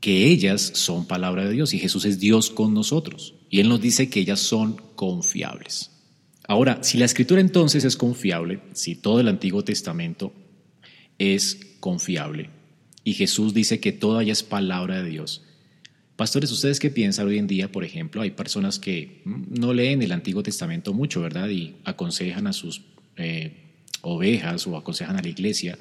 que 0.00 0.26
ellas 0.26 0.62
son 0.74 1.06
palabra 1.06 1.44
de 1.44 1.52
Dios 1.52 1.74
y 1.74 1.78
Jesús 1.78 2.04
es 2.04 2.20
Dios 2.20 2.50
con 2.50 2.72
nosotros. 2.72 3.34
Y 3.50 3.60
Él 3.60 3.68
nos 3.68 3.80
dice 3.80 4.08
que 4.08 4.20
ellas 4.20 4.38
son 4.38 4.76
confiables. 4.94 5.90
Ahora, 6.46 6.82
si 6.82 6.98
la 6.98 7.06
escritura 7.06 7.40
entonces 7.40 7.84
es 7.84 7.96
confiable, 7.96 8.60
si 8.74 8.94
todo 8.94 9.18
el 9.18 9.28
Antiguo 9.28 9.64
Testamento 9.64 10.32
es 11.18 11.58
confiable 11.80 12.50
y 13.02 13.14
Jesús 13.14 13.54
dice 13.54 13.80
que 13.80 13.92
toda 13.92 14.22
ella 14.22 14.32
es 14.32 14.42
palabra 14.42 15.02
de 15.02 15.10
Dios, 15.10 15.42
Pastores, 16.16 16.52
¿ustedes 16.52 16.78
qué 16.78 16.90
piensan 16.90 17.26
hoy 17.26 17.38
en 17.38 17.48
día? 17.48 17.72
Por 17.72 17.82
ejemplo, 17.82 18.22
hay 18.22 18.30
personas 18.30 18.78
que 18.78 19.20
mm, 19.24 19.58
no 19.58 19.74
leen 19.74 20.00
el 20.00 20.12
Antiguo 20.12 20.44
Testamento 20.44 20.94
mucho, 20.94 21.20
¿verdad? 21.20 21.48
Y 21.48 21.74
aconsejan 21.82 22.46
a 22.46 22.52
sus 22.52 22.82
eh, 23.16 23.72
ovejas 24.02 24.64
o 24.68 24.76
aconsejan 24.76 25.16
a 25.16 25.22
la 25.22 25.28
iglesia 25.28 25.76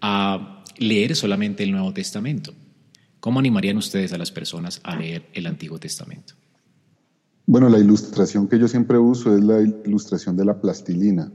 a 0.00 0.64
leer 0.78 1.14
solamente 1.16 1.62
el 1.62 1.72
Nuevo 1.72 1.92
Testamento. 1.92 2.52
¿Cómo 3.20 3.40
animarían 3.40 3.76
ustedes 3.76 4.12
a 4.12 4.18
las 4.18 4.30
personas 4.30 4.80
a 4.84 4.96
leer 4.96 5.26
el 5.32 5.46
Antiguo 5.46 5.78
Testamento? 5.78 6.34
Bueno, 7.46 7.68
la 7.68 7.78
ilustración 7.78 8.48
que 8.48 8.58
yo 8.58 8.68
siempre 8.68 8.98
uso 8.98 9.36
es 9.36 9.42
la 9.42 9.60
ilustración 9.60 10.36
de 10.36 10.44
la 10.44 10.60
plastilina. 10.60 11.30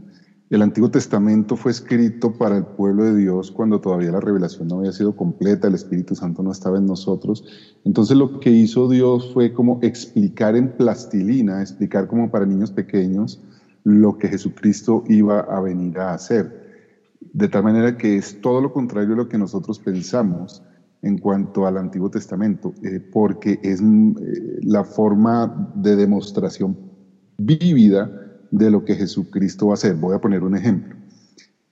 El 0.49 0.61
Antiguo 0.61 0.91
Testamento 0.91 1.55
fue 1.55 1.71
escrito 1.71 2.37
para 2.37 2.57
el 2.57 2.65
pueblo 2.65 3.05
de 3.05 3.15
Dios 3.15 3.51
cuando 3.51 3.79
todavía 3.79 4.11
la 4.11 4.19
revelación 4.19 4.67
no 4.67 4.79
había 4.79 4.91
sido 4.91 5.15
completa, 5.15 5.69
el 5.69 5.75
Espíritu 5.75 6.13
Santo 6.13 6.43
no 6.43 6.51
estaba 6.51 6.77
en 6.77 6.85
nosotros. 6.85 7.45
Entonces 7.85 8.17
lo 8.17 8.41
que 8.41 8.49
hizo 8.49 8.89
Dios 8.89 9.31
fue 9.33 9.53
como 9.53 9.79
explicar 9.81 10.57
en 10.57 10.73
plastilina, 10.73 11.61
explicar 11.61 12.07
como 12.07 12.29
para 12.29 12.45
niños 12.45 12.71
pequeños 12.71 13.39
lo 13.85 14.17
que 14.17 14.27
Jesucristo 14.27 15.05
iba 15.07 15.39
a 15.39 15.61
venir 15.61 15.97
a 15.99 16.13
hacer. 16.13 16.70
De 17.33 17.47
tal 17.47 17.63
manera 17.63 17.97
que 17.97 18.17
es 18.17 18.41
todo 18.41 18.61
lo 18.61 18.73
contrario 18.73 19.11
de 19.11 19.15
lo 19.15 19.29
que 19.29 19.37
nosotros 19.37 19.79
pensamos 19.79 20.63
en 21.01 21.17
cuanto 21.17 21.65
al 21.65 21.77
Antiguo 21.77 22.11
Testamento, 22.11 22.73
eh, 22.83 22.99
porque 22.99 23.59
es 23.63 23.81
eh, 23.81 24.59
la 24.61 24.83
forma 24.83 25.71
de 25.75 25.95
demostración 25.95 26.77
vívida 27.37 28.11
de 28.51 28.69
lo 28.69 28.85
que 28.85 28.95
Jesucristo 28.95 29.67
va 29.67 29.73
a 29.73 29.75
hacer. 29.75 29.95
Voy 29.95 30.15
a 30.15 30.21
poner 30.21 30.43
un 30.43 30.55
ejemplo. 30.55 30.95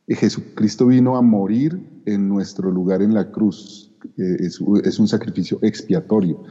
Jesucristo 0.08 0.88
vino 0.88 1.18
a 1.18 1.22
morir 1.22 2.02
en 2.06 2.28
nuestro 2.28 2.72
lugar 2.72 3.02
en 3.02 3.14
la 3.14 3.32
cruz. 3.32 3.92
Eh, 4.18 4.38
es, 4.40 5.00
un 5.00 5.08
sacrificio 5.08 5.60
expiatorio. 5.62 6.44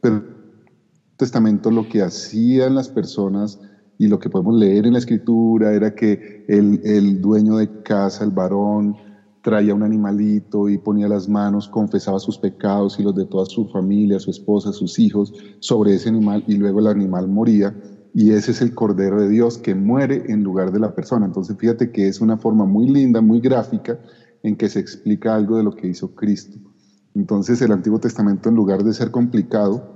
Pero 0.00 0.16
el 0.16 0.24
Testamento 1.16 1.70
lo 1.70 1.88
que 1.88 2.02
hacían 2.02 2.74
las 2.74 2.88
personas 2.90 3.58
y 3.98 4.08
lo 4.08 4.18
que 4.18 4.30
podemos 4.30 4.54
leer 4.54 4.86
en 4.86 4.92
la 4.92 4.98
Escritura 4.98 5.72
era 5.72 5.94
que 5.94 6.44
el, 6.48 6.80
el 6.84 7.20
dueño 7.20 7.56
de 7.56 7.82
casa, 7.82 8.24
el 8.24 8.30
varón, 8.30 8.96
traía 9.42 9.74
un 9.74 9.84
animalito 9.84 10.68
y 10.68 10.76
ponía 10.76 11.06
las 11.06 11.28
manos, 11.28 11.68
confesaba 11.68 12.18
sus 12.18 12.36
pecados 12.36 12.98
y 12.98 13.04
los 13.04 13.14
de 13.14 13.26
toda 13.26 13.46
su 13.46 13.68
familia, 13.68 14.18
su 14.18 14.30
esposa, 14.30 14.72
sus 14.72 14.98
hijos, 14.98 15.32
sobre 15.60 15.94
ese 15.94 16.08
animal 16.08 16.42
y 16.48 16.56
luego 16.56 16.80
el 16.80 16.88
animal 16.88 17.28
moría 17.28 17.74
y 18.18 18.32
ese 18.32 18.52
es 18.52 18.62
el 18.62 18.74
Cordero 18.74 19.20
de 19.20 19.28
Dios 19.28 19.58
que 19.58 19.74
muere 19.74 20.24
en 20.28 20.42
lugar 20.42 20.72
de 20.72 20.80
la 20.80 20.94
persona. 20.94 21.26
Entonces 21.26 21.54
fíjate 21.58 21.92
que 21.92 22.08
es 22.08 22.22
una 22.22 22.38
forma 22.38 22.64
muy 22.64 22.88
linda, 22.88 23.20
muy 23.20 23.40
gráfica, 23.40 24.00
en 24.42 24.56
que 24.56 24.70
se 24.70 24.80
explica 24.80 25.34
algo 25.34 25.58
de 25.58 25.62
lo 25.62 25.76
que 25.76 25.86
hizo 25.86 26.14
Cristo. 26.14 26.58
Entonces 27.14 27.60
el 27.60 27.72
Antiguo 27.72 28.00
Testamento, 28.00 28.48
en 28.48 28.54
lugar 28.54 28.82
de 28.84 28.94
ser 28.94 29.10
complicado, 29.10 29.95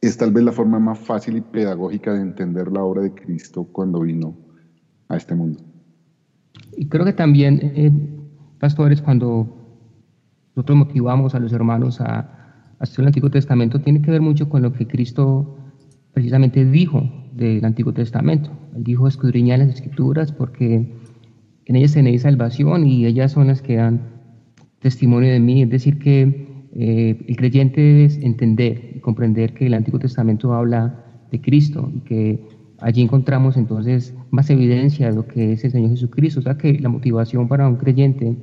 es 0.00 0.16
tal 0.16 0.32
vez 0.32 0.44
la 0.44 0.52
forma 0.52 0.78
más 0.78 0.98
fácil 0.98 1.36
y 1.36 1.40
pedagógica 1.40 2.12
de 2.12 2.22
entender 2.22 2.70
la 2.72 2.82
obra 2.82 3.02
de 3.02 3.14
Cristo 3.14 3.64
cuando 3.64 4.00
vino 4.00 4.36
a 5.08 5.16
este 5.16 5.34
mundo. 5.34 5.60
Y 6.76 6.88
creo 6.88 7.04
que 7.04 7.12
también, 7.12 7.60
eh, 7.62 7.92
pastores, 8.58 9.02
cuando 9.02 9.56
nosotros 10.54 10.78
motivamos 10.78 11.34
a 11.34 11.38
los 11.38 11.52
hermanos 11.52 12.00
a, 12.00 12.18
a 12.78 12.84
estudiar 12.84 13.04
el 13.04 13.08
Antiguo 13.08 13.30
Testamento, 13.30 13.80
tiene 13.80 14.02
que 14.02 14.10
ver 14.10 14.20
mucho 14.20 14.48
con 14.48 14.62
lo 14.62 14.72
que 14.72 14.86
Cristo 14.86 15.56
precisamente 16.12 16.64
dijo 16.64 17.08
del 17.32 17.64
Antiguo 17.64 17.92
Testamento. 17.92 18.50
Él 18.74 18.84
dijo 18.84 19.08
escudriñar 19.08 19.60
las 19.60 19.68
escrituras 19.68 20.32
porque 20.32 20.94
en 21.64 21.76
ellas 21.76 21.92
tenéis 21.92 22.22
salvación 22.22 22.86
y 22.86 23.06
ellas 23.06 23.32
son 23.32 23.46
las 23.46 23.62
que 23.62 23.76
dan 23.76 24.00
testimonio 24.80 25.30
de 25.30 25.40
mí. 25.40 25.62
Es 25.62 25.70
decir, 25.70 25.98
que 25.98 26.51
eh, 26.74 27.22
el 27.26 27.36
creyente 27.36 27.80
debe 27.80 28.24
entender 28.24 28.92
y 28.96 29.00
comprender 29.00 29.52
que 29.52 29.66
el 29.66 29.74
Antiguo 29.74 30.00
Testamento 30.00 30.54
habla 30.54 31.04
de 31.30 31.40
Cristo 31.40 31.90
y 31.94 32.00
que 32.00 32.40
allí 32.78 33.02
encontramos 33.02 33.56
entonces 33.56 34.14
más 34.30 34.48
evidencia 34.50 35.08
de 35.08 35.14
lo 35.14 35.26
que 35.26 35.52
es 35.52 35.64
el 35.64 35.72
Señor 35.72 35.90
Jesucristo. 35.90 36.40
O 36.40 36.42
sea 36.42 36.56
que 36.56 36.78
la 36.78 36.88
motivación 36.88 37.48
para 37.48 37.68
un 37.68 37.76
creyente 37.76 38.36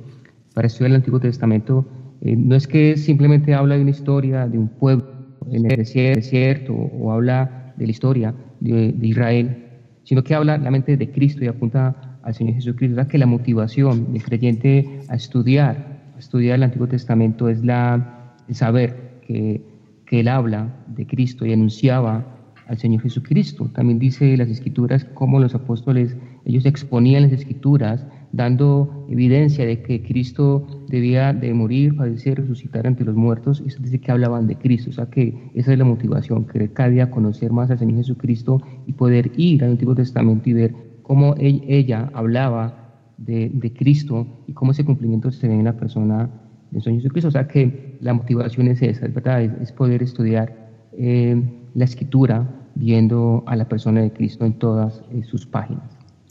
para 0.54 0.66
estudiar 0.66 0.90
el 0.90 0.96
Antiguo 0.96 1.20
Testamento 1.20 1.86
eh, 2.20 2.36
no 2.36 2.54
es 2.54 2.66
que 2.66 2.96
simplemente 2.96 3.54
habla 3.54 3.76
de 3.76 3.82
una 3.82 3.90
historia 3.90 4.46
de 4.46 4.58
un 4.58 4.68
pueblo 4.68 5.06
en 5.50 5.70
el 5.70 5.76
desierto 5.78 6.74
o 6.74 7.12
habla 7.12 7.74
de 7.76 7.86
la 7.86 7.90
historia 7.90 8.34
de, 8.60 8.94
Israel, 9.00 9.66
sino 10.04 10.22
que 10.22 10.34
habla 10.34 10.58
realmente 10.58 10.96
de 10.96 11.10
Cristo 11.10 11.44
y 11.44 11.48
apunta 11.48 12.18
al 12.22 12.34
Señor 12.34 12.54
Jesucristo. 12.54 12.94
O 12.94 12.96
sea, 12.96 13.08
que 13.08 13.18
la 13.18 13.26
motivación 13.26 14.12
del 14.12 14.22
creyente 14.22 15.00
a 15.08 15.16
estudiar, 15.16 16.02
a 16.14 16.18
estudiar 16.18 16.56
el 16.56 16.64
Antiguo 16.64 16.86
Testamento 16.86 17.48
es 17.48 17.64
la, 17.64 18.19
saber 18.54 19.20
que, 19.26 19.62
que 20.06 20.20
Él 20.20 20.28
habla 20.28 20.74
de 20.88 21.06
Cristo 21.06 21.46
y 21.46 21.52
anunciaba 21.52 22.24
al 22.70 22.78
Señor 22.78 23.02
Jesucristo. 23.02 23.68
También 23.74 23.98
dice 23.98 24.36
las 24.36 24.48
Escrituras 24.48 25.04
cómo 25.14 25.40
los 25.40 25.54
apóstoles, 25.54 26.16
ellos 26.44 26.64
exponían 26.66 27.24
las 27.24 27.32
Escrituras 27.32 28.06
dando 28.32 29.06
evidencia 29.10 29.66
de 29.66 29.82
que 29.82 30.02
Cristo 30.02 30.66
debía 30.88 31.32
de 31.32 31.52
morir, 31.52 31.96
padecer, 31.96 32.40
resucitar 32.40 32.86
ante 32.86 33.04
los 33.04 33.16
muertos, 33.16 33.60
es 33.66 33.80
decir, 33.82 34.00
que 34.00 34.12
hablaban 34.12 34.46
de 34.46 34.56
Cristo, 34.56 34.90
o 34.90 34.92
sea 34.92 35.06
que 35.06 35.50
esa 35.54 35.72
es 35.72 35.78
la 35.78 35.84
motivación, 35.84 36.46
querer 36.46 36.72
cada 36.72 36.90
día 36.90 37.10
conocer 37.10 37.50
más 37.50 37.70
al 37.72 37.78
Señor 37.80 37.96
Jesucristo 37.98 38.62
y 38.86 38.92
poder 38.92 39.32
ir 39.36 39.64
al 39.64 39.70
Antiguo 39.70 39.96
Testamento 39.96 40.48
y 40.48 40.52
ver 40.52 40.74
cómo 41.02 41.34
ella 41.38 42.08
hablaba 42.14 42.80
de, 43.18 43.72
Cristo 43.76 44.26
y 44.46 44.52
cómo 44.52 44.72
ese 44.72 44.84
cumplimiento 44.84 45.30
se 45.30 45.48
ve 45.48 45.54
en 45.54 45.64
la 45.64 45.76
persona 45.76 46.30
del 46.70 46.82
Señor 46.82 47.02
Jesucristo, 47.02 47.28
o 47.28 47.32
sea 47.32 47.48
que 47.48 47.96
la 48.00 48.12
motivación 48.14 48.68
es 48.68 48.82
esa, 48.82 49.06
es 49.06 49.14
verdad, 49.14 49.42
es, 49.42 49.72
poder 49.72 50.02
estudiar 50.02 50.70
eh, 50.96 51.40
la 51.74 51.84
escritura 51.84 52.48
viendo 52.74 53.44
a 53.46 53.56
la 53.56 53.68
persona 53.68 54.02
de 54.02 54.12
Cristo 54.12 54.44
en 54.44 54.54
todas 54.54 55.02
eh, 55.12 55.22
sus 55.28 55.46
páginas. 55.46 55.84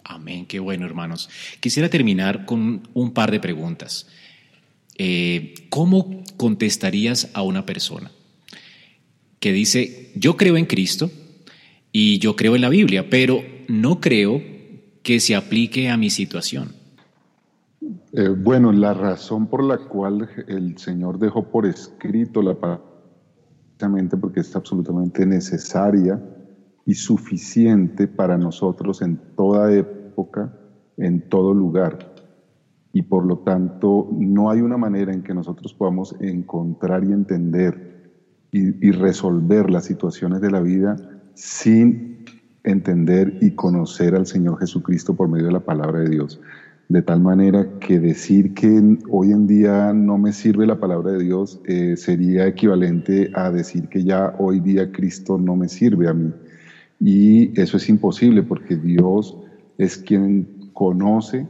Amén, 0.04 0.46
qué 0.46 0.60
bueno 0.60 0.86
hermanos. 0.86 1.30
Quisiera 1.60 1.90
terminar 1.90 2.46
con 2.46 2.88
un 2.94 3.12
par 3.12 3.32
de 3.32 3.40
preguntas. 3.40 4.08
Eh, 4.98 5.54
¿Cómo 5.70 6.24
contestarías 6.36 7.30
a 7.34 7.42
una 7.42 7.66
persona 7.66 8.12
que 9.40 9.54
dice, 9.54 10.12
yo 10.16 10.36
creo 10.36 10.58
en 10.58 10.66
Cristo 10.66 11.12
y 11.92 12.20
yo 12.20 12.36
creo 12.36 12.56
en 12.56 12.62
la 12.62 12.70
Biblia, 12.70 13.10
pero 13.10 13.44
no 13.68 14.02
creo 14.02 14.42
que 15.04 15.20
se 15.20 15.36
aplique 15.36 15.90
a 15.90 15.98
mi 15.98 16.10
situación? 16.10 16.79
Eh, 18.14 18.30
bueno, 18.30 18.72
la 18.72 18.94
razón 18.94 19.48
por 19.48 19.64
la 19.64 19.78
cual 19.78 20.30
el 20.48 20.78
Señor 20.78 21.20
dejó 21.20 21.44
por 21.52 21.66
escrito 21.66 22.42
la 22.42 22.56
palabra, 22.56 22.84
porque 24.20 24.42
es 24.42 24.56
absolutamente 24.56 25.26
necesaria 25.26 26.22
y 26.86 26.96
suficiente 26.96 28.08
para 28.08 28.38
nosotros 28.38 29.02
en 29.02 29.18
toda 29.36 29.72
época 29.74 30.54
en 31.00 31.22
todo 31.30 31.54
lugar. 31.54 32.14
Y 32.92 33.04
por 33.04 33.26
lo 33.26 33.40
tanto, 33.40 34.10
no 34.12 34.50
hay 34.50 34.62
una 34.62 34.78
manera 34.78 35.14
en 35.14 35.24
que 35.24 35.34
nosotros 35.34 35.74
podamos 35.74 36.16
encontrar 36.20 37.04
y 37.04 37.14
entender 37.14 37.90
y, 38.52 38.92
resolver 38.92 39.70
las 39.70 39.86
situaciones 39.86 40.42
de 40.42 40.50
la 40.50 40.60
vida 40.60 40.96
sin 41.36 42.26
entender 42.64 43.38
y 43.42 43.52
conocer 43.52 44.16
al 44.16 44.26
Señor 44.26 44.60
Jesucristo 44.60 45.16
por 45.16 45.30
medio 45.30 45.48
de 45.48 45.54
la 45.54 45.60
palabra 45.60 46.00
de 46.00 46.10
Dios. 46.10 46.42
De 46.90 47.04
tal 47.04 47.22
manera 47.22 47.78
que 47.80 48.00
decir 48.00 48.56
que 48.56 48.98
hoy 49.12 49.32
en 49.32 49.46
día 49.46 49.94
no 49.94 50.18
me 50.18 50.34
sirve 50.34 50.66
la 50.66 50.80
palabra 50.80 51.12
de 51.12 51.24
Dios 51.24 51.62
eh, 51.66 51.96
sería 51.96 52.48
equivalente 52.48 53.30
a 53.36 53.52
decir 53.52 53.90
que 53.90 54.04
ya 54.04 54.34
hoy 54.40 54.60
día 54.60 54.92
Cristo 54.92 55.38
no 55.38 55.56
me 55.56 55.70
sirve 55.70 56.10
a 56.10 56.16
mí. 56.16 56.34
Y 57.00 57.62
eso 57.62 57.78
es 57.78 57.88
imposible 57.90 58.42
porque 58.42 58.76
Dios 58.76 59.38
es 59.78 59.98
quien 59.98 60.72
conoce 60.74 61.48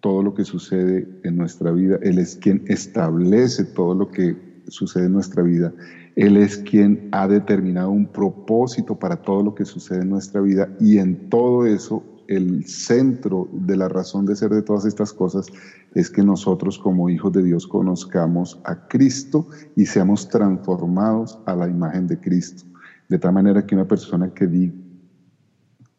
todo 0.00 0.24
lo 0.24 0.34
que 0.34 0.42
sucede 0.42 1.06
en 1.22 1.36
nuestra 1.36 1.70
vida. 1.70 2.00
Él 2.02 2.18
es 2.18 2.34
quien 2.34 2.64
establece 2.66 3.66
todo 3.66 3.94
lo 3.94 4.10
que 4.10 4.36
sucede 4.66 5.06
en 5.06 5.12
nuestra 5.12 5.44
vida. 5.44 5.72
Él 6.16 6.36
es 6.36 6.56
quien 6.56 7.08
ha 7.12 7.28
determinado 7.28 7.92
un 7.92 8.06
propósito 8.06 8.98
para 8.98 9.22
todo 9.22 9.44
lo 9.44 9.54
que 9.54 9.64
sucede 9.64 10.02
en 10.02 10.10
nuestra 10.10 10.40
vida 10.40 10.68
y 10.80 10.98
en 10.98 11.28
todo 11.30 11.64
eso 11.64 12.02
el 12.30 12.64
centro 12.64 13.48
de 13.52 13.76
la 13.76 13.88
razón 13.88 14.24
de 14.24 14.36
ser 14.36 14.50
de 14.50 14.62
todas 14.62 14.84
estas 14.84 15.12
cosas 15.12 15.48
es 15.96 16.08
que 16.10 16.22
nosotros 16.22 16.78
como 16.78 17.10
hijos 17.10 17.32
de 17.32 17.42
Dios 17.42 17.66
conozcamos 17.66 18.60
a 18.64 18.86
Cristo 18.86 19.48
y 19.74 19.84
seamos 19.84 20.28
transformados 20.28 21.40
a 21.44 21.56
la 21.56 21.68
imagen 21.68 22.06
de 22.06 22.20
Cristo. 22.20 22.62
De 23.08 23.18
tal 23.18 23.32
manera 23.32 23.66
que 23.66 23.74
una 23.74 23.88
persona 23.88 24.32
que 24.32 24.44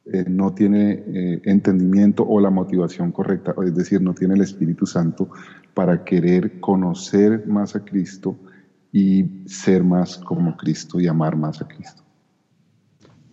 eh, 0.05 0.25
no 0.29 0.53
tiene 0.53 1.03
eh, 1.05 1.41
entendimiento 1.43 2.25
o 2.25 2.39
la 2.39 2.50
motivación 2.50 3.11
correcta, 3.11 3.53
es 3.65 3.75
decir, 3.75 4.01
no 4.01 4.13
tiene 4.13 4.35
el 4.35 4.41
Espíritu 4.41 4.85
Santo 4.85 5.29
para 5.73 6.05
querer 6.05 6.61
conocer 6.61 7.45
más 7.45 7.75
a 7.75 7.83
Cristo 7.83 8.38
y 8.93 9.43
ser 9.47 9.83
más 9.83 10.17
como 10.17 10.55
Cristo 10.55 10.97
y 11.01 11.07
amar 11.07 11.35
más 11.35 11.61
a 11.61 11.67
Cristo. 11.67 12.03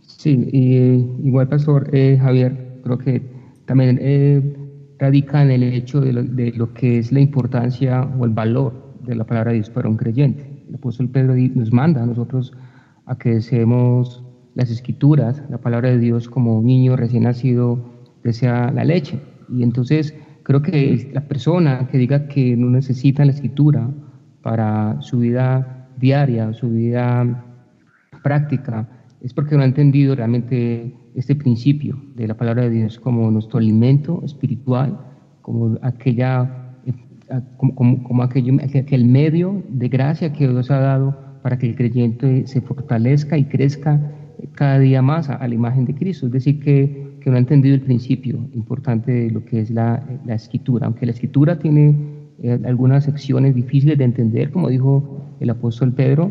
Sí, 0.00 0.48
igual, 0.52 1.48
Pastor 1.48 1.94
eh, 1.94 2.18
Javier, 2.20 2.67
creo 2.88 2.98
que 2.98 3.22
también 3.66 3.98
eh, 4.00 4.56
radica 4.98 5.42
en 5.42 5.50
el 5.50 5.62
hecho 5.62 6.00
de 6.00 6.12
lo, 6.12 6.72
que 6.74 6.98
es 6.98 7.12
la 7.12 7.20
importancia 7.20 8.02
o 8.18 8.24
el 8.24 8.32
valor 8.32 8.94
de 9.04 9.14
la 9.14 9.24
palabra 9.24 9.50
de 9.52 9.58
Dios 9.58 9.70
para 9.70 9.88
un 9.88 9.96
creyente. 9.96 10.64
El 10.68 10.74
apóstol 10.74 11.08
Pedro 11.08 11.34
nos 11.54 11.72
manda 11.72 12.02
a 12.02 12.06
nosotros 12.06 12.52
a 13.06 13.16
que 13.16 13.34
deseemos 13.34 14.24
las 14.54 14.70
escrituras, 14.70 15.42
la 15.48 15.58
palabra 15.58 15.90
de 15.90 15.98
Dios 15.98 16.28
como 16.28 16.58
un 16.58 16.66
niño 16.66 16.96
recién 16.96 17.24
nacido 17.24 17.78
desea 18.24 18.70
la 18.72 18.84
leche. 18.84 19.20
Y 19.48 19.62
entonces 19.62 20.14
creo 20.42 20.62
que 20.62 21.10
la 21.12 21.28
persona 21.28 21.88
que 21.90 21.98
diga 21.98 22.26
que 22.26 22.56
no 22.56 22.70
necesita 22.70 23.24
la 23.24 23.32
escritura 23.32 23.88
para 24.42 25.00
su 25.00 25.18
vida 25.18 25.88
diaria, 25.98 26.52
su 26.52 26.70
vida 26.70 27.44
práctica, 28.22 28.88
es 29.20 29.34
porque 29.34 29.56
no 29.56 29.62
ha 29.62 29.66
entendido 29.66 30.14
realmente 30.14 30.94
este 31.14 31.34
principio 31.34 32.00
de 32.14 32.28
la 32.28 32.36
palabra 32.36 32.64
de 32.64 32.70
Dios 32.70 32.98
como 32.98 33.30
nuestro 33.30 33.58
alimento 33.58 34.22
espiritual, 34.24 34.98
como 35.42 35.78
aquella 35.82 36.76
eh, 36.86 36.92
como, 37.56 38.02
como, 38.04 38.22
aquello, 38.22 38.54
aquel 38.62 39.06
medio 39.06 39.62
de 39.68 39.88
gracia 39.88 40.32
que 40.32 40.46
Dios 40.46 40.70
ha 40.70 40.78
dado 40.78 41.16
para 41.42 41.58
que 41.58 41.66
el 41.66 41.74
creyente 41.74 42.46
se 42.46 42.60
fortalezca 42.60 43.36
y 43.36 43.44
crezca 43.44 44.00
cada 44.54 44.78
día 44.78 45.02
más 45.02 45.28
a, 45.28 45.46
la 45.46 45.54
imagen 45.54 45.84
de 45.84 45.94
Cristo. 45.94 46.26
Es 46.26 46.32
decir, 46.32 46.60
que, 46.60 47.16
que, 47.20 47.30
no 47.30 47.36
ha 47.36 47.40
entendido 47.40 47.74
el 47.74 47.80
principio 47.80 48.38
importante 48.54 49.10
de 49.10 49.30
lo 49.30 49.44
que 49.44 49.60
es 49.60 49.70
la, 49.70 50.04
la 50.24 50.34
escritura. 50.34 50.86
Aunque 50.86 51.06
la 51.06 51.12
escritura 51.12 51.58
tiene 51.58 51.96
eh, 52.42 52.60
algunas 52.64 53.04
secciones 53.04 53.54
difíciles 53.54 53.98
de 53.98 54.04
entender, 54.04 54.50
como 54.50 54.68
dijo 54.68 55.26
el 55.40 55.50
apóstol 55.50 55.92
Pedro, 55.92 56.30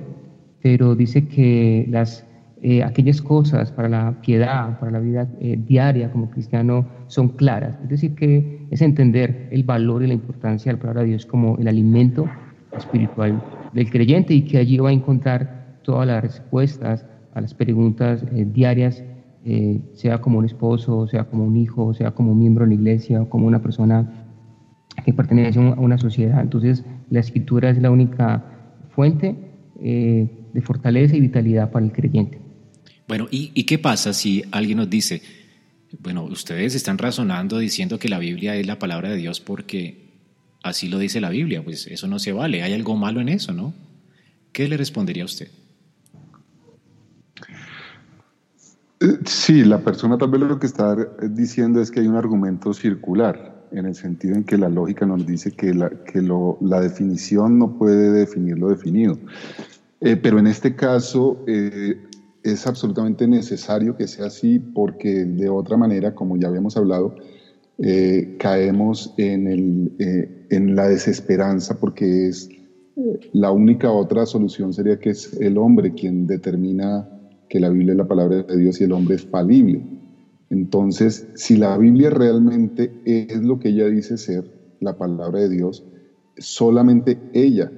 pero 0.61 0.95
dice 0.95 1.27
que 1.27 1.85
las 1.89 2.25
eh, 2.63 2.81
aquellas 2.83 3.21
cosas 3.21 3.71
para 3.71 3.87
la 3.87 4.19
piedad, 4.19 4.79
para 4.79 4.91
la 4.91 4.99
vida 4.99 5.27
eh, 5.39 5.59
diaria 5.63 6.11
como 6.11 6.31
cristiano 6.31 6.87
son 7.05 7.29
claras. 7.29 7.77
Es 7.83 7.89
decir, 7.89 8.15
que 8.15 8.65
es 8.71 8.81
entender 8.81 9.47
el 9.51 9.63
valor 9.63 10.01
y 10.01 10.07
la 10.07 10.15
importancia 10.15 10.71
de 10.71 10.77
la 10.77 10.81
palabra 10.81 11.01
de 11.03 11.09
Dios 11.09 11.27
como 11.27 11.55
el 11.57 11.67
alimento 11.67 12.27
espiritual 12.75 13.39
del 13.73 13.91
creyente 13.91 14.33
y 14.33 14.41
que 14.41 14.57
allí 14.57 14.77
va 14.79 14.89
a 14.89 14.91
encontrar 14.91 15.77
todas 15.83 16.07
las 16.07 16.23
respuestas 16.23 17.05
a 17.35 17.41
las 17.41 17.53
preguntas 17.53 18.25
eh, 18.33 18.45
diarias, 18.45 19.03
sea 19.93 20.19
como 20.19 20.39
un 20.39 20.45
esposo, 20.45 21.07
sea 21.07 21.23
como 21.23 21.45
un 21.45 21.55
hijo, 21.55 21.93
sea 21.93 22.11
como 22.11 22.33
un 22.33 22.39
miembro 22.39 22.65
de 22.65 22.69
la 22.69 22.75
iglesia 22.75 23.21
o 23.21 23.29
como 23.29 23.47
una 23.47 23.61
persona 23.61 24.25
que 25.05 25.13
pertenece 25.13 25.57
a 25.57 25.79
una 25.79 25.97
sociedad. 25.97 26.41
Entonces, 26.41 26.83
la 27.09 27.21
escritura 27.21 27.69
es 27.69 27.81
la 27.81 27.89
única 27.89 28.43
fuente 28.89 29.37
de 29.79 30.61
fortaleza 30.61 31.15
y 31.15 31.21
vitalidad 31.21 31.71
para 31.71 31.85
el 31.85 31.93
creyente. 31.93 32.46
Bueno, 33.07 33.27
¿y, 33.31 33.63
qué 33.63 33.79
pasa 33.79 34.11
si 34.11 34.43
alguien 34.51 34.79
nos 34.79 34.89
dice, 34.89 35.21
bueno, 35.99 36.25
ustedes 36.25 36.75
están 36.75 36.97
razonando 36.97 37.57
diciendo 37.57 37.99
que 37.99 38.09
la 38.09 38.19
Biblia 38.19 38.55
es 38.55 38.67
la 38.67 38.79
palabra 38.79 39.09
de 39.09 39.15
Dios 39.15 39.39
porque 39.39 40.09
así 40.61 40.89
lo 40.89 40.99
dice 40.99 41.21
la 41.21 41.29
Biblia? 41.29 41.63
Pues 41.63 41.87
eso 41.87 42.07
no 42.07 42.19
se 42.19 42.33
vale, 42.33 42.63
hay 42.63 42.73
algo 42.73 42.97
malo 42.97 43.21
en 43.21 43.29
eso, 43.29 43.53
¿no? 43.53 43.73
¿Qué 44.51 44.67
le 44.67 44.75
respondería 44.75 45.23
a 45.23 45.27
usted? 45.27 45.47
Eh, 48.99 49.19
sí, 49.25 49.63
la 49.63 49.79
persona 49.79 50.17
tal 50.17 50.29
vez 50.29 50.41
lo 50.41 50.59
que 50.59 50.67
está 50.67 50.95
diciendo 51.29 51.81
es 51.81 51.91
que 51.91 52.01
hay 52.01 52.07
un 52.07 52.15
argumento 52.15 52.73
circular, 52.73 53.55
en 53.71 53.85
el 53.85 53.95
sentido 53.95 54.35
en 54.35 54.43
que 54.43 54.57
la 54.57 54.69
lógica 54.69 55.05
nos 55.05 55.25
dice 55.25 55.51
que 55.51 55.73
la, 55.73 55.89
que 55.89 56.21
la 56.21 56.81
definición 56.81 57.59
no 57.59 57.77
puede 57.77 58.11
definir 58.11 58.57
lo 58.57 58.69
definido. 58.69 59.17
Eh, 60.01 60.15
pero 60.15 60.39
en 60.39 60.47
este 60.47 60.75
caso, 60.75 61.43
eh, 61.47 62.01
es 62.51 62.67
absolutamente 62.67 63.27
necesario 63.27 63.95
que 63.95 64.07
sea 64.07 64.27
así 64.27 64.59
porque 64.59 65.25
de 65.25 65.49
otra 65.49 65.77
manera, 65.77 66.15
como 66.15 66.37
ya 66.37 66.47
habíamos 66.47 66.77
hablado, 66.77 67.15
eh, 67.79 68.35
caemos 68.39 69.13
en, 69.17 69.47
el, 69.47 69.91
eh, 69.99 70.47
en, 70.49 70.75
la 70.75 70.87
desesperanza 70.87 71.79
porque 71.79 72.27
es 72.27 72.49
eh, 72.95 73.19
la 73.33 73.51
única 73.51 73.91
otra 73.91 74.25
solución 74.25 74.73
sería 74.73 74.99
que 74.99 75.11
es 75.11 75.33
el 75.39 75.57
hombre 75.59 75.93
quien 75.93 76.25
determina 76.25 77.07
que 77.49 77.59
la 77.59 77.69
Biblia 77.69 77.91
es 77.91 77.97
la 77.97 78.07
palabra 78.07 78.43
de 78.43 78.57
Dios 78.57 78.81
y 78.81 78.85
el 78.85 78.93
hombre 78.93 79.15
es 79.15 79.25
falible. 79.25 79.85
Entonces, 80.49 81.27
si 81.35 81.57
la 81.57 81.77
Biblia 81.77 82.09
realmente 82.09 82.91
es 83.05 83.43
lo 83.43 83.59
que 83.59 83.69
ella 83.69 83.87
dice 83.87 84.17
ser, 84.17 84.49
la 84.79 84.97
palabra 84.97 85.41
de 85.41 85.49
Dios, 85.49 85.85
solamente 86.37 87.19
ella, 87.33 87.71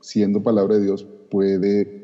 siendo 0.00 0.42
palabra 0.42 0.76
de 0.76 0.84
Dios, 0.84 1.06
puede 1.30 1.95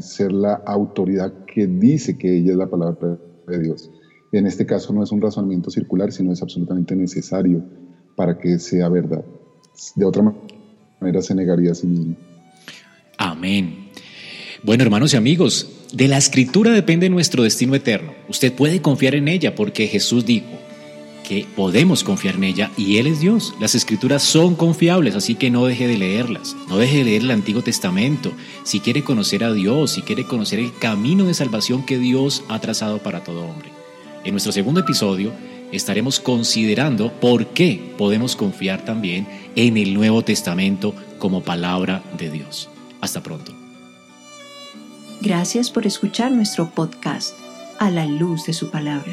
ser 0.00 0.32
la 0.32 0.54
autoridad 0.66 1.32
que 1.46 1.66
dice 1.66 2.18
que 2.18 2.38
ella 2.38 2.52
es 2.52 2.58
la 2.58 2.68
palabra 2.68 3.18
de 3.46 3.58
Dios. 3.58 3.90
En 4.32 4.46
este 4.46 4.66
caso 4.66 4.92
no 4.92 5.02
es 5.02 5.12
un 5.12 5.20
razonamiento 5.20 5.70
circular, 5.70 6.12
sino 6.12 6.32
es 6.32 6.42
absolutamente 6.42 6.96
necesario 6.96 7.62
para 8.16 8.38
que 8.38 8.58
sea 8.58 8.88
verdad. 8.88 9.24
De 9.94 10.04
otra 10.04 10.34
manera 11.00 11.22
se 11.22 11.34
negaría 11.34 11.72
a 11.72 11.74
sí 11.74 11.86
mismo. 11.86 12.16
Amén. 13.18 13.90
Bueno, 14.62 14.82
hermanos 14.82 15.14
y 15.14 15.16
amigos, 15.16 15.70
de 15.92 16.08
la 16.08 16.18
escritura 16.18 16.72
depende 16.72 17.08
nuestro 17.10 17.42
destino 17.42 17.74
eterno. 17.74 18.12
Usted 18.28 18.52
puede 18.52 18.82
confiar 18.82 19.14
en 19.14 19.28
ella 19.28 19.54
porque 19.54 19.86
Jesús 19.86 20.26
dijo, 20.26 20.46
que 21.24 21.48
podemos 21.56 22.04
confiar 22.04 22.36
en 22.36 22.44
ella 22.44 22.70
y 22.76 22.98
Él 22.98 23.08
es 23.08 23.18
Dios. 23.18 23.54
Las 23.58 23.74
escrituras 23.74 24.22
son 24.22 24.54
confiables, 24.54 25.16
así 25.16 25.34
que 25.34 25.50
no 25.50 25.66
deje 25.66 25.88
de 25.88 25.98
leerlas. 25.98 26.54
No 26.68 26.78
deje 26.78 26.98
de 26.98 27.04
leer 27.04 27.22
el 27.22 27.32
Antiguo 27.32 27.62
Testamento. 27.62 28.32
Si 28.62 28.78
quiere 28.78 29.02
conocer 29.02 29.42
a 29.42 29.52
Dios, 29.52 29.90
si 29.90 30.02
quiere 30.02 30.24
conocer 30.24 30.60
el 30.60 30.72
camino 30.78 31.24
de 31.24 31.34
salvación 31.34 31.84
que 31.84 31.98
Dios 31.98 32.44
ha 32.48 32.60
trazado 32.60 32.98
para 32.98 33.24
todo 33.24 33.44
hombre. 33.44 33.70
En 34.22 34.32
nuestro 34.32 34.52
segundo 34.52 34.80
episodio 34.80 35.32
estaremos 35.72 36.20
considerando 36.20 37.12
por 37.12 37.48
qué 37.48 37.94
podemos 37.98 38.36
confiar 38.36 38.84
también 38.84 39.26
en 39.56 39.76
el 39.76 39.94
Nuevo 39.94 40.22
Testamento 40.22 40.94
como 41.18 41.42
palabra 41.42 42.04
de 42.16 42.30
Dios. 42.30 42.68
Hasta 43.00 43.22
pronto. 43.22 43.52
Gracias 45.20 45.70
por 45.70 45.86
escuchar 45.86 46.30
nuestro 46.30 46.70
podcast 46.70 47.34
a 47.78 47.90
la 47.90 48.06
luz 48.06 48.44
de 48.46 48.52
su 48.52 48.70
palabra. 48.70 49.12